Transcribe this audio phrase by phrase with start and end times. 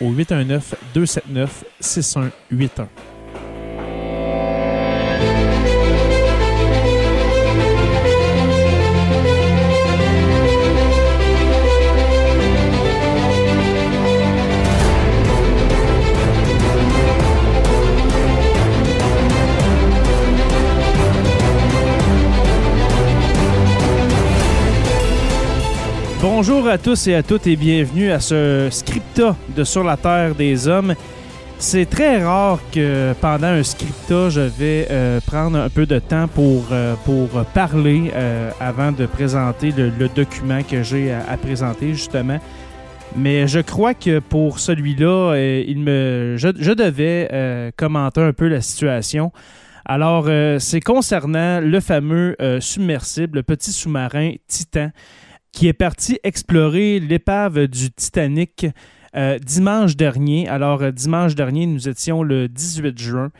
[0.00, 0.74] au 819
[26.42, 30.34] Bonjour à tous et à toutes et bienvenue à ce scripta de Sur la Terre
[30.34, 30.94] des Hommes.
[31.58, 36.28] C'est très rare que pendant un scripta, je vais euh, prendre un peu de temps
[36.28, 36.94] pour, euh,
[37.52, 42.38] parler euh, avant de présenter le, document que j'ai à, présenter, justement.
[43.14, 48.62] Mais je crois que pour celui-là, il me, je, je devais commenter un peu la
[48.62, 49.30] situation.
[49.84, 50.26] Alors,
[50.58, 54.88] c'est concernant le fameux submersible, le petit sous-marin Titan,
[55.52, 58.66] qui est parti explorer l'épave du Titanic
[59.16, 60.48] euh, dimanche dernier.
[60.48, 63.30] Alors, euh, dimanche dernier, nous étions le 18 juin.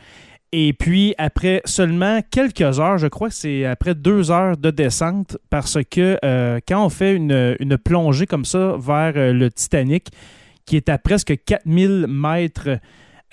[0.51, 5.37] Et puis, après seulement quelques heures, je crois que c'est après deux heures de descente,
[5.49, 10.09] parce que euh, quand on fait une, une plongée comme ça vers le Titanic,
[10.65, 12.79] qui est à presque 4000 mètres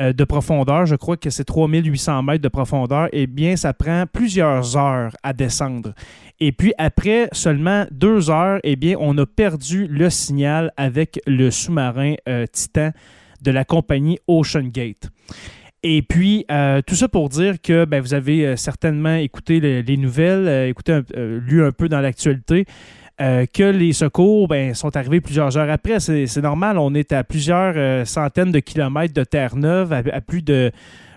[0.01, 4.77] de profondeur, je crois que c'est 3800 mètres de profondeur, eh bien, ça prend plusieurs
[4.77, 5.93] heures à descendre.
[6.41, 11.51] Et puis, après seulement deux heures, eh bien, on a perdu le signal avec le
[11.51, 12.91] sous-marin euh, Titan
[13.43, 15.11] de la compagnie Ocean Gate.
[15.85, 19.81] Et puis, euh, tout ça pour dire que ben, vous avez euh, certainement écouté le-
[19.81, 22.65] les nouvelles, euh, écouté euh, lu un peu dans l'actualité,
[23.21, 25.99] euh, que les secours ben, sont arrivés plusieurs heures après.
[25.99, 30.71] C'est normal, on est à plusieurs euh, centaines de kilomètres de Terre-Neuve, à, plus de,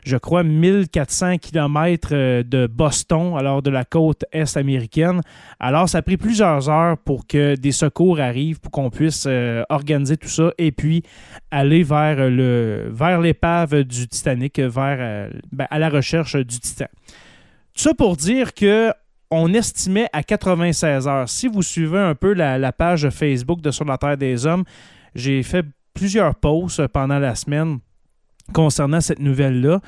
[0.03, 5.21] je crois, 1400 kilomètres euh, de Boston, alors de la côte est américaine.
[5.59, 9.27] Alors, ça a pris plusieurs heures pour que des secours arrivent, pour qu'on puisse
[9.69, 11.03] organiser tout ça et puis
[11.51, 16.87] aller vers le vers l'épave du Titanic, vers ben, à la recherche du Titan.
[17.73, 18.91] Tout ça pour dire que
[19.31, 21.29] on estimait à 96 heures.
[21.29, 24.65] Si vous suivez un peu la, page Facebook de Sur la Terre des Hommes,
[25.15, 27.79] j'ai fait plusieurs posts pendant la semaine
[28.53, 29.79] concernant cette nouvelle-là.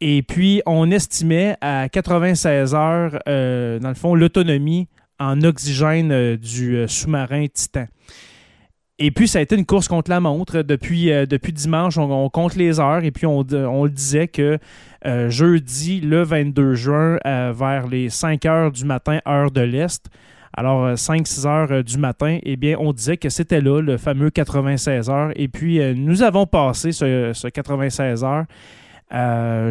[0.00, 6.36] Et puis, on estimait à 96 heures, euh, dans le fond, l'autonomie en oxygène euh,
[6.36, 7.86] du euh, sous-marin Titan.
[9.02, 10.60] Et puis, ça a été une course contre la montre.
[10.60, 14.58] Depuis, euh, depuis dimanche, on, compte les heures et puis on, on le disait que
[15.06, 20.10] euh, jeudi, le 22 juin, euh, vers les 5 heures du matin, heure de l'Est,
[20.54, 25.08] alors 5-6 heures du matin, eh bien, on disait que c'était là, le fameux 96
[25.08, 25.32] heures.
[25.34, 28.44] Et puis, nous avons passé ce, ce 96 heures.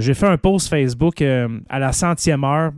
[0.02, 2.72] J'ai fait un post Facebook à la centième heure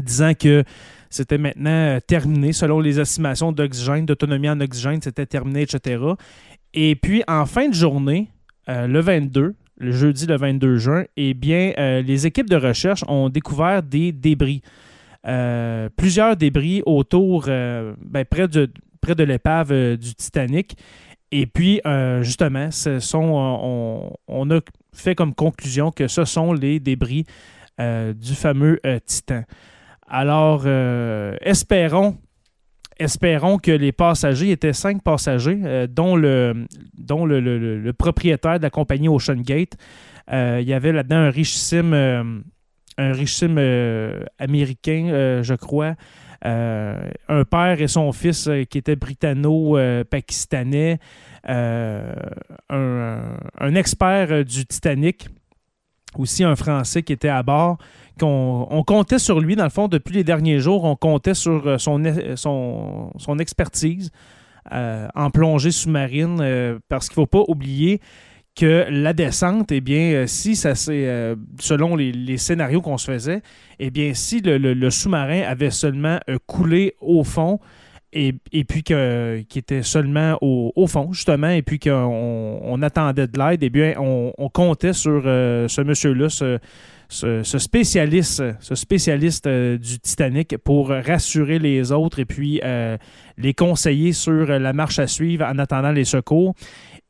[0.00, 0.64] disant que
[1.10, 6.02] c'était maintenant euh, terminé selon les estimations d'oxygène, d'autonomie en oxygène, c'était terminé, etc.
[6.74, 8.28] Et puis, en fin de journée,
[8.68, 13.04] euh, le 22, le jeudi le 22 juin, eh bien, euh, les équipes de recherche
[13.08, 14.62] ont découvert des débris.
[15.96, 18.70] Plusieurs débris autour, ben, près de,
[19.00, 20.76] près de l'épave du Titanic.
[21.32, 21.80] Et puis,
[22.20, 24.60] justement, ce sont, on, a
[24.92, 27.24] fait comme conclusion que ce sont les débris
[27.76, 29.42] du fameux Titan.
[30.08, 32.16] Alors, euh, espérons,
[32.98, 36.66] espérons que les passagers étaient cinq passagers, euh, dont, le,
[36.96, 39.76] dont le, le- propriétaire de la compagnie Ocean Gate.
[40.32, 42.42] Euh, il y avait là-dedans un richissime, un
[44.38, 45.94] américain, je crois.
[46.42, 50.98] un père et son fils qui étaient britanno-pakistanais,
[51.44, 52.14] un,
[53.74, 55.28] expert du Titanic,
[56.20, 57.78] aussi un Français qui était à bord
[58.24, 61.78] on comptait sur lui, dans le fond, depuis les derniers jours, on comptait sur euh,
[61.78, 64.10] son, son, expertise
[64.72, 68.00] euh, en plongée sous-marine, euh, parce qu'il ne faut pas oublier
[68.54, 73.42] que la descente, eh bien, si ça c'est selon les, scénarios qu'on se faisait,
[73.78, 77.60] eh bien, si le, sous-marin avait seulement coulé au fond,
[78.52, 83.62] et, puis que, qui était seulement au, fond, justement, et puis qu'on attendait de l'aide,
[83.62, 86.58] eh bien, on, comptait sur ce monsieur-là, ce,
[87.08, 92.96] ce, spécialiste, ce spécialiste euh, du Titanic pour rassurer les autres et puis euh,
[93.38, 96.54] les conseiller sur la marche à suivre en attendant les secours.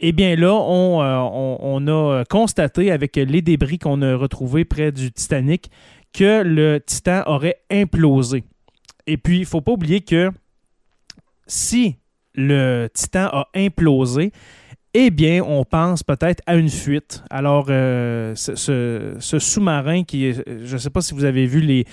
[0.01, 4.93] Eh bien là, on, euh, on a constaté avec les débris qu'on a retrouvés près
[4.93, 5.71] du Titanic
[6.13, 8.45] que le Titan aurait implosé.
[9.07, 10.31] Et puis, il ne faut pas oublier que
[11.47, 11.97] si
[12.35, 14.33] le Titan a implosé,
[14.99, 17.23] eh bien, on pense peut-être à une fuite.
[17.29, 21.85] Alors, euh, ce, sous-marin qui je ne sais pas si vous avez vu les,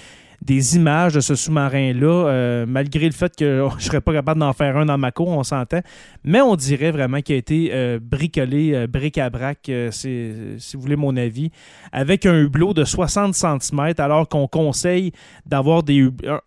[0.41, 4.39] des images de ce sous-marin-là, euh, malgré le fait que je ne serais pas capable
[4.39, 5.81] d'en faire un dans ma cour, on s'entend,
[6.23, 10.31] mais on dirait vraiment qu'il a été euh, bricolé, bric-à-brac, si
[10.73, 11.51] vous voulez mon avis,
[11.91, 15.11] avec un hublot de 60 cm, alors qu'on conseille
[15.45, 15.83] d'avoir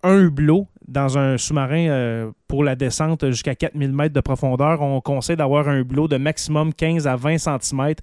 [0.03, 5.01] un hublot dans un sous-marin euh, pour la descente jusqu'à 4000 mètres de profondeur, on
[5.01, 7.95] conseille d'avoir un hublot de maximum 15 à 20 cm.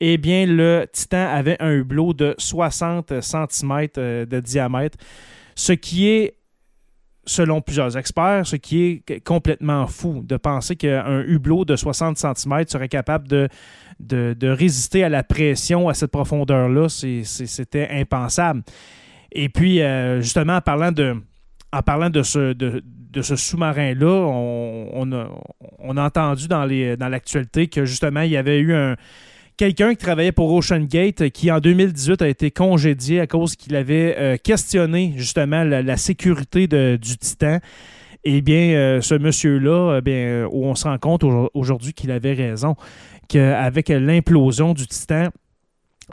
[0.00, 4.98] Eh bien, le Titan avait un hublot de 60 cm euh, de diamètre,
[5.54, 6.36] ce qui est,
[7.24, 12.64] selon plusieurs experts, ce qui est complètement fou de penser qu'un hublot de 60 cm
[12.66, 13.48] serait capable de,
[14.42, 16.88] résister à la pression à cette profondeur-là.
[16.88, 18.62] C'était impensable.
[19.32, 21.16] Et puis, euh, justement, en parlant de
[21.74, 28.58] en parlant de ce, sous-marin-là, on, a, entendu dans, l'actualité que justement, il y avait
[28.58, 28.96] eu un,
[29.56, 33.76] quelqu'un qui travaillait pour Ocean Gate qui, en 2018, a été congédié à cause qu'il
[33.76, 37.58] avait euh, questionné justement la, sécurité du Titan.
[38.24, 42.74] Eh bien, euh, ce monsieur-là, eh bien, on se rend compte aujourd'hui qu'il avait raison,
[43.28, 45.28] qu'avec l'implosion du Titan,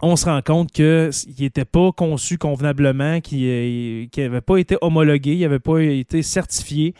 [0.01, 5.41] on se rend compte qu'il n'était pas conçu convenablement, qu'il n'avait pas été homologué, il
[5.41, 6.93] n'avait pas été certifié.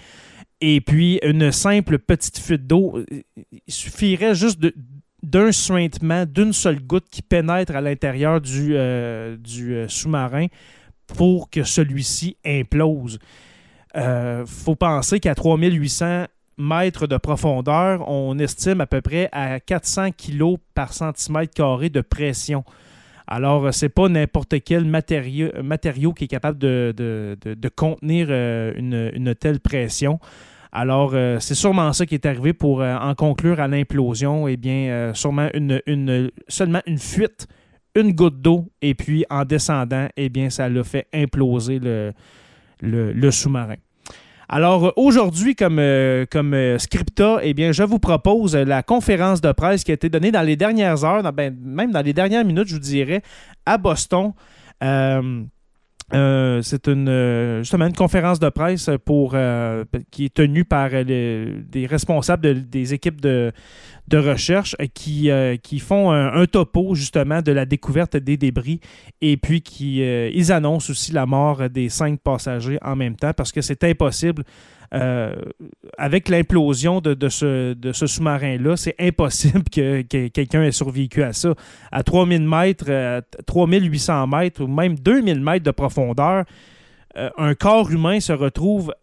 [0.59, 4.59] Et puis, une simple petite fuite d'eau, il suffirait juste
[5.23, 10.47] d'un suintement, d'une seule goutte qui pénètre à l'intérieur du, euh, euh, sous-marin
[11.07, 13.19] pour que celui-ci implose.
[13.93, 16.25] Il euh, faut penser qu'à 3800
[16.57, 22.01] mètres de profondeur, on estime à peu près à 400 kg par centimètre carré de
[22.01, 22.63] pression.
[23.31, 29.61] Alors, euh, c'est pas n'importe quel matériau, qui est capable de, contenir euh, une, telle
[29.61, 30.19] pression.
[30.73, 34.49] Alors, euh, c'est sûrement ça qui est arrivé pour en conclure à l'implosion.
[34.49, 37.47] Eh bien, sûrement une, seulement une fuite,
[37.95, 41.79] une goutte d'eau, et puis en descendant, eh bien, ça l'a fait imploser
[42.81, 43.75] le sous-marin.
[44.53, 49.49] Alors aujourd'hui, comme, euh, comme euh, Scripta, eh bien, je vous propose la conférence de
[49.53, 52.67] presse qui a été donnée dans les dernières heures, ben, même dans les dernières minutes,
[52.67, 53.21] je vous dirais,
[53.65, 54.33] à Boston.
[54.83, 55.43] Euh,
[56.11, 59.35] c'est une, justement une conférence de presse pour,
[60.11, 63.51] qui est tenue par des responsables des équipes de,
[64.13, 68.79] recherche euh, qui, euh, qui font un, topo justement de la découverte des débris
[69.21, 73.33] et puis qui euh, ils annoncent aussi la mort des cinq passagers en même temps
[73.33, 74.43] parce que c'est impossible.
[74.91, 81.53] Avec l'implosion de, ce, sous-marin-là, c'est impossible que, quelqu'un ait survécu à ça.
[81.91, 86.45] À 3000 mètres, 3800 mètres ou même 2000 mètres de profondeur,
[87.15, 88.93] un corps humain se retrouve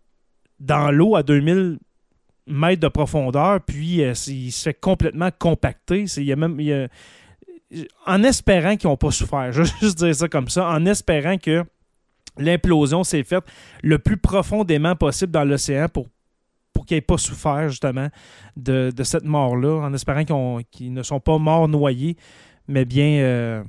[0.61, 1.79] dans l'eau à 2000
[2.49, 6.05] mètres de profondeur, puis euh, il se fait complètement compacter.
[6.17, 6.59] Il y a même,
[8.07, 11.37] en espérant qu'ils n'ont pas souffert, je vais juste dire ça comme ça, en espérant
[11.39, 11.65] que
[12.39, 13.45] l'implosion s'est faite
[13.83, 16.07] le plus profondément possible dans l'océan pour,
[16.73, 18.09] pour qu'ils n'aient pas souffert justement
[18.57, 20.25] de, cette mort-là, en espérant
[20.71, 22.17] qu'ils ne sont pas morts noyés,
[22.67, 23.21] mais bien...
[23.21, 23.63] Euh,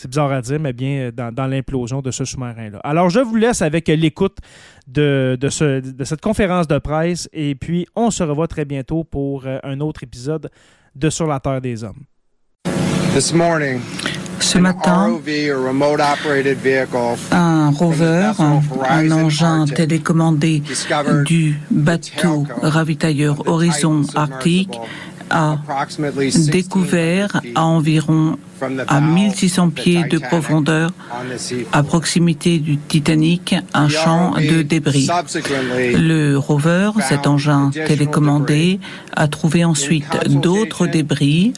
[0.00, 2.80] c'est bizarre à dire, mais bien euh, dans, l'implosion de ce sous-marin-là.
[2.84, 4.38] Alors, je vous laisse avec l'écoute
[4.86, 9.58] de, de, cette conférence de presse et puis on se revoit très bientôt pour euh,
[9.62, 10.50] un autre épisode
[10.94, 12.04] de Sur la Terre des Hommes.
[14.40, 15.20] Ce matin,
[17.30, 18.32] un rover,
[18.88, 20.62] un engin télécommandé
[21.24, 24.80] du bateau ravitailleur Horizon Arctique
[25.30, 25.58] a
[26.50, 28.36] découvert à environ
[28.88, 30.92] à 1600 pieds de profondeur,
[31.72, 35.08] à proximité du Titanic, un champ de débris.
[35.94, 38.80] Le rover, cet engin télécommandé,
[39.16, 41.54] a trouvé ensuite d'autres débris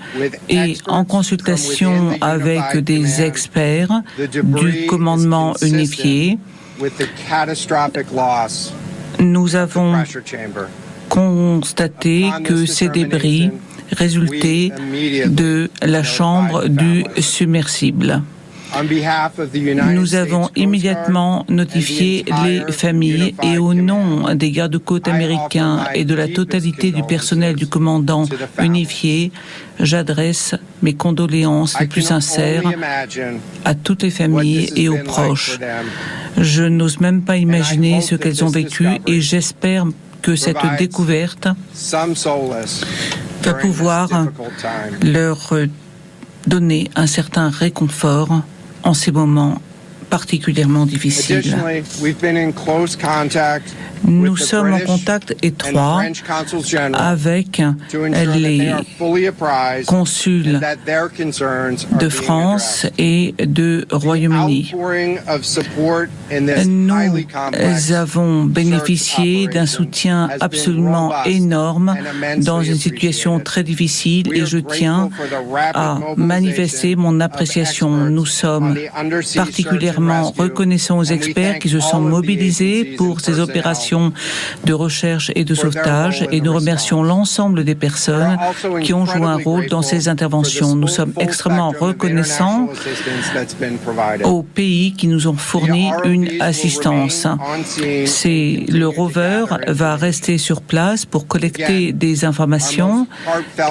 [0.48, 6.38] et en consultation avec des experts du commandement unifié,
[9.18, 9.94] nous avons
[11.12, 13.50] constaté que ces débris
[13.92, 14.70] résultaient
[15.26, 18.22] de la chambre du submersible.
[19.92, 26.28] Nous avons immédiatement notifié les familles et au nom des gardes-côtes américains et de la
[26.28, 28.24] totalité du personnel du commandant
[28.58, 29.30] unifié,
[29.78, 32.62] j'adresse mes condoléances les plus sincères
[33.66, 35.58] à toutes les familles et aux proches.
[36.38, 39.84] Je n'ose même pas imaginer ce qu'elles ont vécu et j'espère
[40.22, 41.48] que cette découverte
[43.42, 44.08] va pouvoir
[45.02, 45.54] leur
[46.46, 48.42] donner un certain réconfort
[48.82, 49.60] en ces moments
[50.12, 51.56] particulièrement difficiles.
[54.04, 56.02] Nous sommes en contact étroit
[56.92, 57.62] avec
[58.34, 58.72] les
[59.86, 60.60] consuls
[61.98, 64.74] de France et de Royaume-Uni.
[66.70, 71.94] Nous avons bénéficié d'un soutien absolument énorme
[72.38, 75.08] dans une situation très difficile et je tiens
[75.74, 77.90] à manifester mon appréciation.
[78.18, 78.76] Nous sommes
[79.36, 84.12] particulièrement reconnaissants aux experts qui se sont mobilisés pour ces opérations
[84.64, 88.38] de recherche et de sauvetage et nous remercions l'ensemble des personnes
[88.82, 90.74] qui ont joué un rôle dans ces interventions.
[90.74, 92.68] Nous sommes extrêmement reconnaissants
[94.24, 97.26] aux pays qui nous ont fourni une assistance.
[98.06, 103.06] C'est le rover va rester sur place pour collecter des informations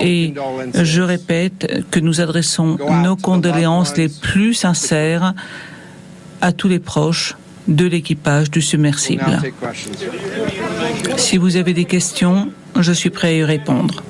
[0.01, 0.33] et
[0.75, 5.33] je répète que nous adressons nos condoléances les plus sincères
[6.41, 7.35] à tous les proches
[7.67, 9.39] de l'équipage du submersible.
[11.17, 14.03] Si vous avez des questions, je suis prêt à y répondre.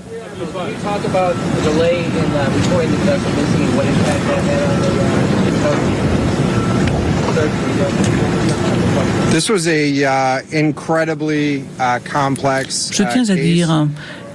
[12.91, 13.87] Je tiens à dire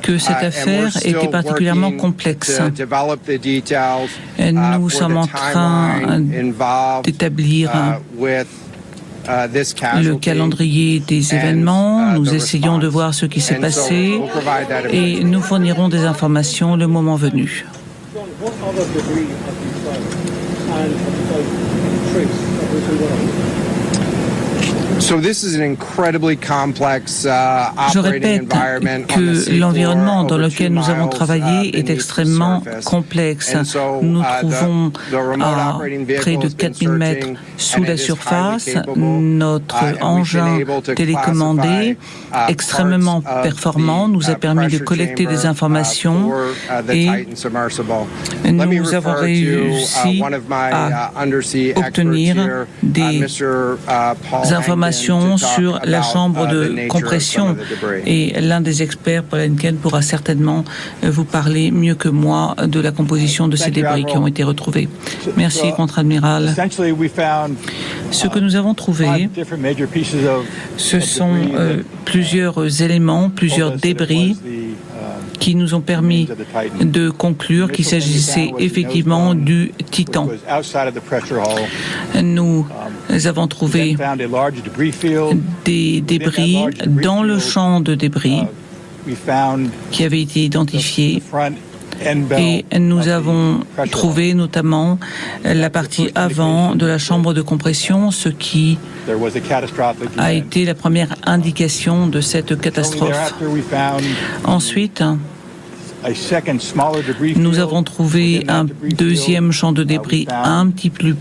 [0.07, 2.61] que cette uh, affaire était particulièrement complexe.
[4.39, 6.21] Nous sommes en train
[7.05, 7.71] d'établir
[8.21, 8.45] uh,
[9.29, 9.49] Uh,
[10.05, 12.13] le calendrier des uh, événements.
[12.13, 14.21] Nous essayons de voir ce qui s'est passé
[14.93, 17.67] et nous fournirons des informations le moment venu.
[25.07, 25.23] Uh,
[27.93, 33.55] Je répète que l'environnement dans lequel nous avons travaillé uh, est extrêmement complexe.
[34.03, 34.93] Nous uh, trouvons
[35.41, 35.79] à
[36.19, 38.69] près de 4000 mètres sous la surface.
[38.97, 40.59] notre engin
[40.97, 41.97] télécommandé
[42.49, 46.33] extrêmement performant nous a permis de collecter des informations
[46.91, 47.29] et
[48.67, 51.23] nous avons réussi à
[51.77, 53.25] obtenir des
[54.53, 57.57] informations sur la chambre de compression.
[58.07, 60.65] Et l'un des experts, Paul Henken, pourra certainement
[61.05, 64.43] euh, vous parler mieux que moi de la composition de ces débris qui ont été
[64.43, 64.89] retrouvés.
[65.37, 66.55] Merci, contre-amiral.
[68.11, 69.29] Ce que nous avons trouvé,
[70.77, 74.37] ce sont euh, plusieurs éléments, plusieurs débris
[75.39, 76.29] qui nous ont permis
[76.81, 80.29] de conclure qu'il s'agissait effectivement du Titan.
[82.23, 82.67] Nous
[83.25, 83.97] avons trouvé
[85.65, 88.43] des débris dans le champ de débris
[89.91, 91.23] qui avait été identifié
[92.39, 93.61] et nous avons
[93.91, 94.99] trouvé notamment
[95.45, 98.79] la partie avant de la chambre de compression, ce qui
[100.19, 103.35] a été la première indication de cette catastrophe.
[104.45, 105.03] Ensuite,
[107.37, 111.17] nous avons trouvé un deuxième champ de débris un petit, plus,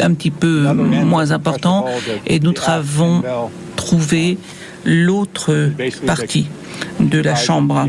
[0.00, 1.86] un petit peu moins important.
[2.26, 3.22] et nous avons
[3.76, 4.38] trouvé
[4.84, 5.70] l'autre
[6.06, 6.48] partie
[7.00, 7.88] de la chambre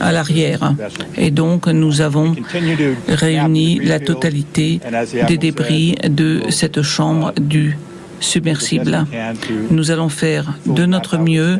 [0.00, 0.74] à l'arrière.
[1.16, 2.34] Et donc, nous avons
[3.08, 4.80] réuni la totalité
[5.28, 7.76] des débris de cette chambre du
[8.20, 9.06] submersible.
[9.70, 11.58] Nous allons faire de notre mieux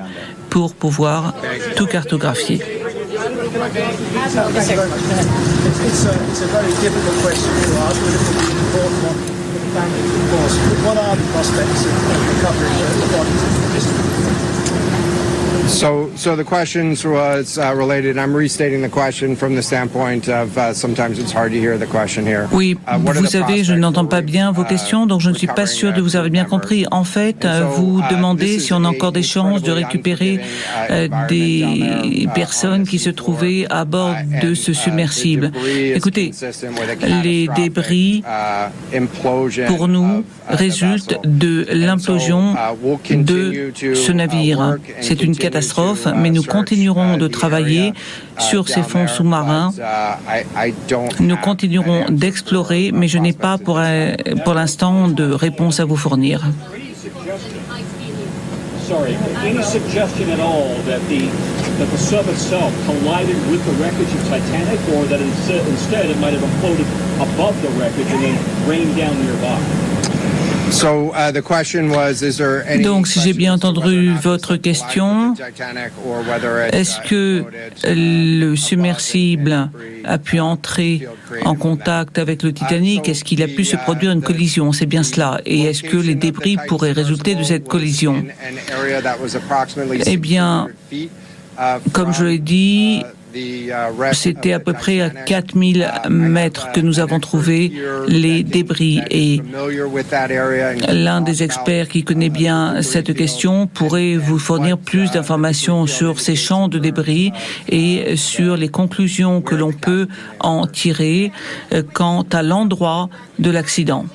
[0.50, 1.35] pour pouvoir
[1.76, 2.61] tout cartographier.
[15.68, 18.18] So, so the questions was uh, related.
[18.18, 21.87] I'm restating the question from the standpoint of uh, sometimes it's hard to hear the
[21.87, 22.49] question here.
[22.52, 25.49] Oui, uh, vous savez, je n'entends pas bien vos uh, questions, donc je ne suis
[25.49, 26.87] pas sûr de vous avoir bien compris.
[26.92, 27.44] En fait,
[27.76, 30.40] vous uh, demandez si on a encore des chances de récupérer
[30.90, 35.50] euh, des personnes qui se trouvaient à bord de ce submersible.
[35.94, 36.30] Écoutez,
[37.23, 38.23] les débris,
[39.66, 42.54] pour nous, résultent de l'implosion
[43.11, 44.76] de ce navire.
[45.00, 45.56] C'est une catastrophe
[46.17, 47.93] mais nous continuerons de travailler
[48.39, 49.73] sur ces fonds sous-marins.
[51.21, 53.81] Nous continuerons d'explorer, mais je n'ai pas pour,
[54.45, 56.43] pour l'instant de réponse à vous fournir.
[64.27, 66.87] Titanic, or that instead it might have imploded
[67.21, 69.96] above the wreckage and then rained down nearby?
[70.66, 71.32] Uh,
[72.82, 75.35] Donc, si j'ai bien entendu votre question,
[76.73, 77.44] est-ce que
[77.85, 79.70] le submersible
[80.04, 81.06] a pu entrer
[81.44, 83.08] en contact avec le Titanic?
[83.08, 84.73] Est-ce qu'il a pu se produire une collision?
[84.73, 85.40] C'est bien cela.
[85.46, 88.25] Et est-ce que les débris pourraient résulter de cette collision?
[90.06, 90.66] Eh bien,
[91.92, 93.04] comme je l'ai dit,
[94.12, 97.73] c'était à peu près à 4000 mètres que nous avons trouvé
[98.09, 99.43] les débris et
[100.93, 106.37] l'un des experts qui connaît bien cette question pourrait vous fournir plus d'informations sur ces
[106.37, 107.33] champs de débris
[107.69, 110.09] et sur les conclusions que l'on peut
[110.40, 111.33] en tirer
[111.93, 114.07] quant à l'endroit de l'accident.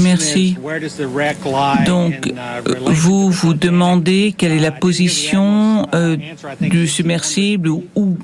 [0.00, 0.56] Merci.
[1.86, 2.32] Donc,
[2.86, 6.16] vous vous demandez quelle est la position euh,
[6.60, 8.18] du submersible ou,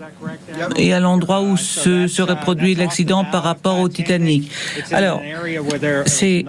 [0.76, 4.50] et à l'endroit où se serait produit l'accident par rapport au Titanic.
[4.90, 5.20] Alors,
[6.06, 6.44] c'est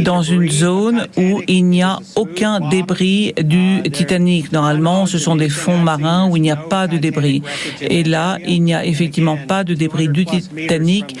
[0.00, 4.52] dans une zone où il n'y a aucun débris du Titanic.
[4.52, 7.42] Normalement, ce sont des fonds marins où il n'y a pas de débris.
[7.80, 11.16] Et là, il n'y a effectivement pas de débris du Titanic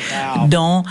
[0.48, 0.84] dans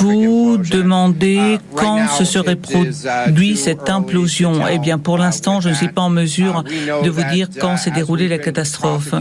[0.00, 4.66] Vous demandez uh, quand se serait uh, produit cette implosion.
[4.66, 7.76] Eh bien, pour l'instant, je ne suis pas en mesure uh, de vous dire quand
[7.76, 9.14] s'est déroulée la catastrophe.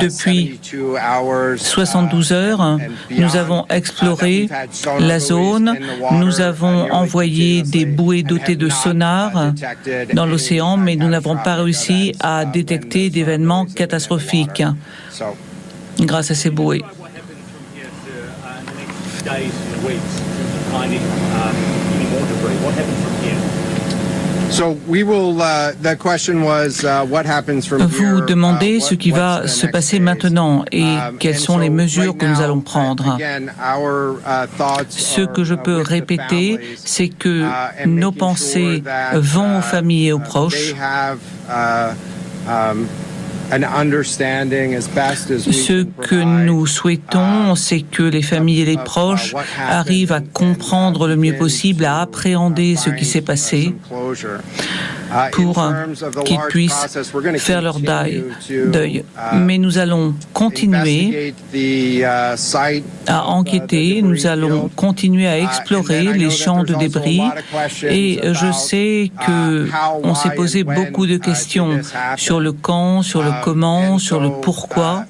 [0.00, 0.60] Depuis
[1.56, 2.78] 72 heures,
[3.10, 4.48] nous avons exploré
[5.00, 5.76] la zone,
[6.12, 9.52] nous avons envoyé des bouées dotées de sonars
[10.14, 14.62] dans l'océan, mais nous n'avons pas réussi à détecter d'événements catastrophiques
[16.00, 16.82] grâce à ces bouées.
[27.78, 32.26] Vous demandez ce qui va se passer maintenant et um, quelles sont les mesures que
[32.26, 33.18] nous allons prendre.
[33.18, 38.82] Uh, ce que je peux répéter, c'est que uh, nos pensées
[39.14, 40.74] vont aux uh, familles et aux proches.
[45.50, 49.34] Ce que nous souhaitons, c'est que les familles et les proches
[49.68, 53.74] arrivent à comprendre le mieux possible, à appréhender ce qui s'est passé
[55.32, 55.62] pour
[56.24, 56.86] qu'ils puissent
[57.38, 58.24] faire leur deuil.
[59.34, 61.34] Mais nous allons continuer
[63.06, 67.22] à enquêter, nous allons continuer à explorer les champs de débris
[67.82, 69.68] et je sais que
[70.02, 71.80] on s'est posé beaucoup de questions
[72.16, 75.06] sur le quand, sur le comment, sur le pourquoi.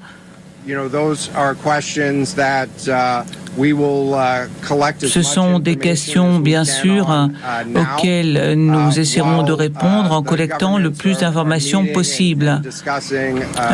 [5.06, 10.24] Ce sont des questions, bien sûr, uh, auxquelles nous uh, essaierons de répondre en uh,
[10.24, 12.62] collectant le plus d'informations possible.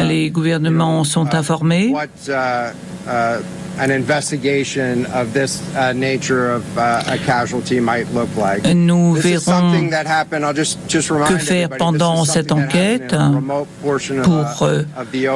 [0.03, 1.95] Les gouvernements sont informés.
[8.75, 9.73] Nous verrons
[11.29, 13.15] que faire pendant cette enquête
[14.23, 14.83] pour euh,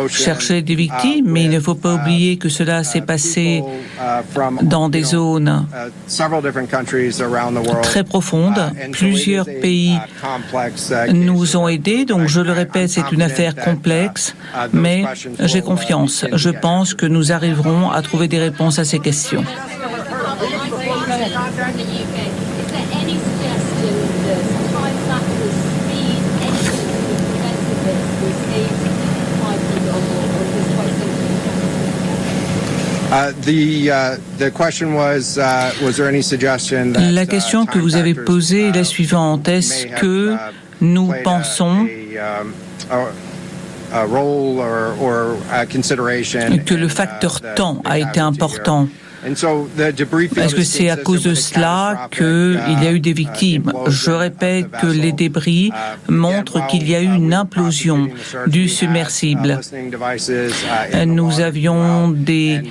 [0.08, 3.62] chercher des victimes, mais il ne faut pas uh, oublier que cela s'est passé
[3.98, 5.90] uh, dans des zones uh,
[7.82, 8.72] très profondes.
[8.92, 9.98] Plusieurs pays
[11.12, 14.34] nous ont aidés, donc je le répète, c'est une affaire complexe,
[14.72, 15.04] mais
[15.40, 16.26] j'ai confiance.
[16.32, 19.44] Je pense que nous arriverons à trouver des des réponses à ces questions.
[37.12, 39.46] La question que vous avez posée est la uh, suivante.
[39.46, 40.36] Est-ce que uh,
[40.80, 41.86] nous pensons
[46.66, 48.88] que le facteur temps a été important.
[49.26, 53.72] Est-ce que c'est à cause de cela qu'il y a eu des victimes.
[53.86, 55.70] Je répète que les débris
[56.08, 58.08] montrent qu'il y a eu une implosion
[58.46, 59.60] du submersible.
[61.06, 62.62] Nous avions des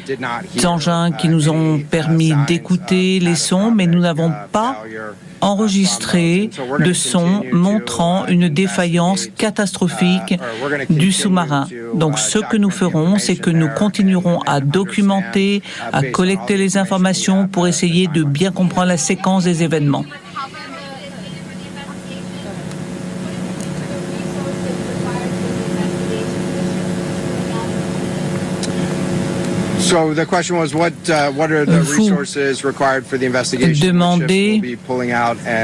[0.63, 4.83] engins qui nous ont permis d'écouter les sons, mais nous n'avons pas
[5.43, 10.35] enregistré de sons montrant une défaillance catastrophique
[10.89, 11.67] du sous-marin.
[11.93, 17.47] Donc ce que nous ferons, c'est que nous continuerons à documenter, à collecter les informations
[17.47, 20.05] pour essayer de bien comprendre la séquence des événements.
[29.93, 30.13] Vous
[33.81, 34.77] demandez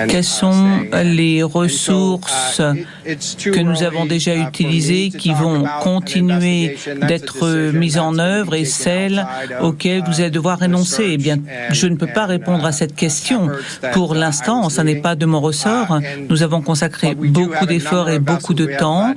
[0.08, 0.68] quelles sont
[1.04, 8.66] les ressources que nous avons déjà utilisées qui vont continuer d'être mises en œuvre et
[8.66, 9.26] celles
[9.62, 11.06] auxquelles vous allez devoir renoncer.
[11.08, 11.40] Eh bien,
[11.72, 13.50] je ne peux pas répondre à cette question.
[13.94, 16.00] Pour l'instant, ça n'est pas de mon ressort.
[16.30, 19.16] Nous avons consacré beaucoup d'efforts et beaucoup de temps.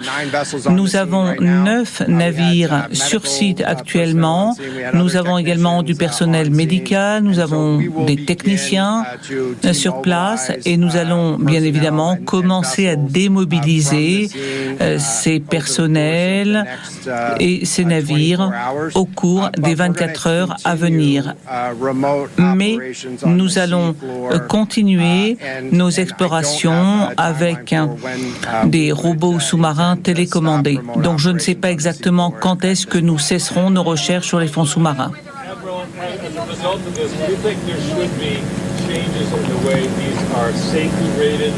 [0.70, 4.56] Nous avons neuf navires sur site actuellement.
[4.94, 9.04] Nous avons également du personnel médical, nous avons des techniciens
[9.72, 14.28] sur place et nous allons bien évidemment commencer à démobiliser
[14.80, 16.64] euh, ces personnels
[17.40, 18.50] et ces navires
[18.94, 21.34] au cours des 24 heures à venir.
[22.38, 22.76] Mais
[23.26, 23.94] nous allons
[24.48, 25.36] continuer
[25.70, 27.74] nos explorations avec
[28.66, 30.80] des robots sous-marins télécommandés.
[30.96, 34.48] Donc je ne sais pas exactement quand est-ce que nous cesserons nos recherches sur les
[34.48, 34.91] fonds sous-marins.
[34.92, 35.08] Uh-huh.
[35.96, 38.36] As a result of this, do you think there should be
[38.84, 41.54] changes in the way these are safety rated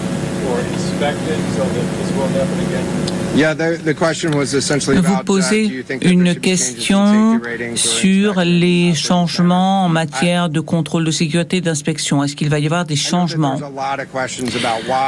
[0.47, 3.24] or inspected so that this won't happen again?
[3.35, 7.41] Vous posez une question
[7.75, 12.23] sur les changements en matière de contrôle de sécurité et d'inspection.
[12.23, 13.59] Est-ce qu'il va y avoir des changements?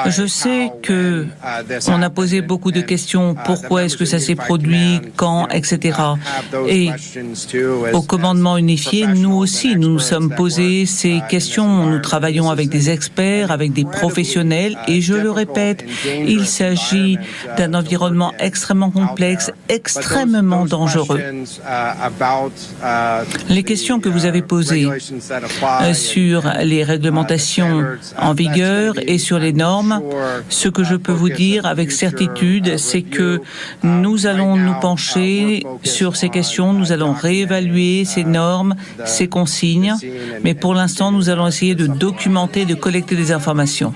[0.06, 3.32] Je sais que uh, on a posé beaucoup de questions.
[3.32, 5.00] Uh, Pourquoi est-ce que ça s'est produit?
[5.14, 5.96] Quand Etc.
[6.66, 6.90] Et
[7.92, 11.86] au commandement unifié, nous aussi, nous nous sommes posé ces uh, questions.
[11.86, 15.84] Nous travaillons avec des experts, avec des professionnels, et je le répète,
[16.26, 17.18] il s'agit
[17.56, 21.20] d'un environnement extrêmement complexe, extrêmement dangereux.
[23.48, 27.84] Les questions que vous avez posées euh, sur les réglementations
[28.18, 30.00] en vigueur et sur les normes,
[30.48, 33.40] ce que je peux vous dire avec certitude, c'est que
[33.82, 38.74] nous allons nous pencher sur ces questions, nous allons réévaluer ces normes,
[39.04, 39.94] ces consignes,
[40.42, 43.92] mais pour l'instant, nous allons essayer de documenter, de collecter des informations.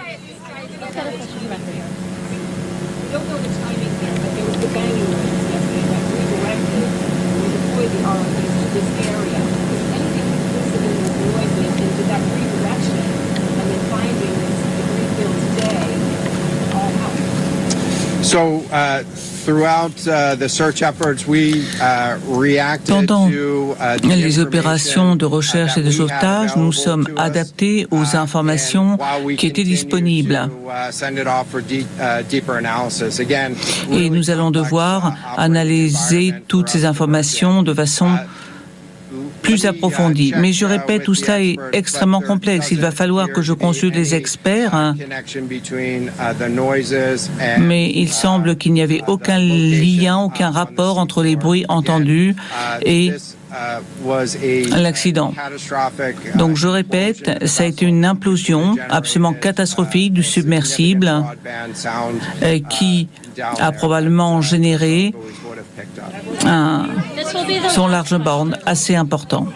[22.87, 23.29] Pendant
[24.05, 28.99] les opérations de recherche et de sauvetage, nous sommes adaptés aux uh, informations
[29.37, 30.49] qui étaient disponibles.
[30.66, 32.25] Uh, uh,
[33.93, 38.11] et nous allons devoir analyser toutes ces informations de façon
[39.42, 40.33] plus approfondie.
[40.37, 42.70] Mais je répète, tout cela est extrêmement complexe.
[42.70, 44.74] Il va falloir que je consulte des experts.
[44.74, 44.96] Hein.
[47.59, 52.35] Mais il semble qu'il n'y avait aucun lien, aucun rapport entre les bruits entendus
[52.85, 53.12] et
[54.76, 55.35] l'accident.
[56.35, 61.11] Donc je répète, ça a été une implosion absolument catastrophique du submersible
[62.42, 63.09] euh, qui
[63.59, 65.14] a probablement généré
[66.45, 66.87] un
[67.69, 69.47] son large borne assez important.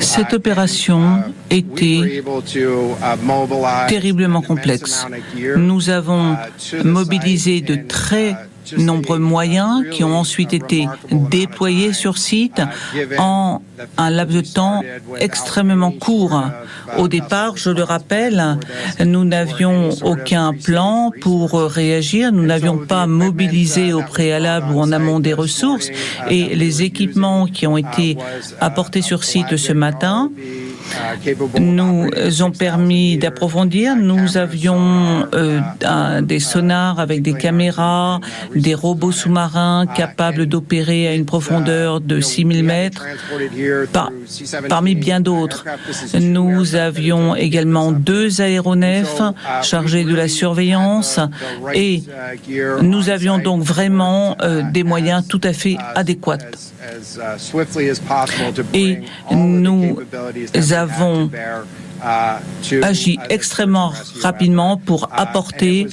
[0.00, 2.22] Cette opération était
[3.88, 5.06] terriblement complexe.
[5.56, 6.36] Nous avons
[6.84, 8.36] mobilisé de très
[8.76, 12.62] nombreux moyens qui ont ensuite été déployés sur site
[13.18, 13.62] en
[13.96, 14.82] un laps de temps
[15.18, 16.42] extrêmement court.
[16.98, 18.58] Au départ, je le rappelle,
[19.04, 25.20] nous n'avions aucun plan pour réagir, nous n'avions pas mobilisé au préalable ou en amont
[25.20, 25.90] des ressources
[26.28, 28.16] et les équipements qui ont été
[28.60, 30.30] apportés sur site ce matin
[31.58, 33.96] nous ont permis d'approfondir.
[33.96, 35.60] Nous avions euh,
[36.22, 38.20] des sonars avec des caméras,
[38.54, 43.06] des robots sous-marins capables d'opérer à une profondeur de 6000 mètres,
[44.68, 45.64] parmi bien d'autres.
[46.20, 49.22] Nous avions également deux aéronefs
[49.62, 51.20] chargés de la surveillance
[51.74, 52.02] et
[52.82, 56.38] nous avions donc vraiment euh, des moyens tout à fait adéquats.
[58.74, 59.00] Et
[59.30, 59.96] nous
[60.72, 61.28] avons Uh,
[62.82, 65.86] agit extrêmement rapidement pour apporter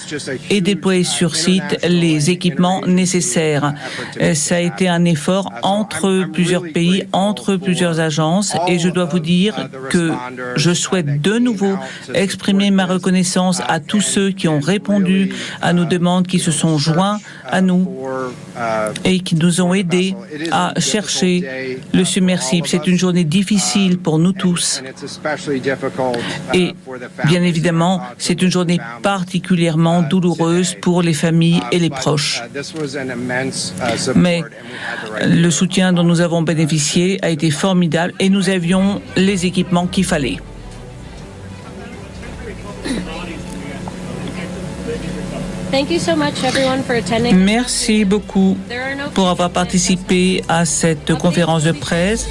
[0.49, 3.73] et déployer sur site les équipements nécessaires.
[4.21, 9.05] Euh, ça a été un effort entre plusieurs pays, entre plusieurs agences et je dois
[9.05, 10.11] vous dire que
[10.55, 11.77] je souhaite de nouveau
[12.13, 16.77] exprimer ma reconnaissance à tous ceux qui ont répondu à nos demandes, qui se sont
[16.77, 17.87] joints à nous
[19.03, 20.15] et qui nous ont aidés
[20.51, 22.67] à chercher le submersible.
[22.67, 24.81] C'est une journée difficile pour nous tous
[26.53, 26.73] et
[27.25, 32.41] bien évidemment, c'est une journée particulièrement douloureuse pour les familles et les proches.
[34.15, 34.41] Mais
[35.23, 40.05] le soutien dont nous avons bénéficié a été formidable et nous avions les équipements qu'il
[40.05, 40.37] fallait.
[47.33, 48.57] Merci beaucoup
[49.13, 52.27] pour avoir participé à cette conférence de presse.